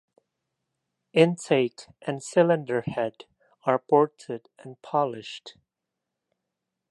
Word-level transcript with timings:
Intake 1.13 1.85
and 2.01 2.23
cylinder 2.23 2.81
head 2.81 3.25
are 3.65 3.77
ported 3.77 4.49
and 4.57 4.81
polished. 4.81 5.57